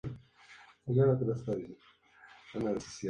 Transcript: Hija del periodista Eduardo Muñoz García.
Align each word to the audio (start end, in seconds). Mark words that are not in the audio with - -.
Hija 0.87 1.05
del 1.05 1.17
periodista 1.19 1.51
Eduardo 1.51 1.75
Muñoz 2.55 2.73
García. 2.73 2.99